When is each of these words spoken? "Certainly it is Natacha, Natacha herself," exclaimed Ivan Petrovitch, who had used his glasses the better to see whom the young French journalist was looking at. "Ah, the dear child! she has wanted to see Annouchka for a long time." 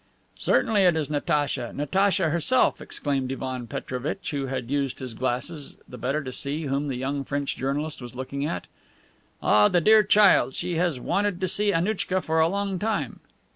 "Certainly 0.39 0.81
it 0.85 0.95
is 0.97 1.11
Natacha, 1.11 1.71
Natacha 1.75 2.31
herself," 2.31 2.81
exclaimed 2.81 3.31
Ivan 3.31 3.67
Petrovitch, 3.67 4.31
who 4.31 4.47
had 4.47 4.71
used 4.71 4.97
his 4.97 5.13
glasses 5.13 5.77
the 5.87 5.99
better 5.99 6.23
to 6.23 6.31
see 6.31 6.63
whom 6.63 6.87
the 6.87 6.95
young 6.97 7.23
French 7.23 7.55
journalist 7.55 8.01
was 8.01 8.15
looking 8.15 8.43
at. 8.43 8.65
"Ah, 9.43 9.67
the 9.67 9.79
dear 9.79 10.01
child! 10.01 10.55
she 10.55 10.77
has 10.77 10.99
wanted 10.99 11.39
to 11.39 11.47
see 11.47 11.71
Annouchka 11.71 12.23
for 12.23 12.39
a 12.39 12.47
long 12.49 12.79
time." 12.79 13.19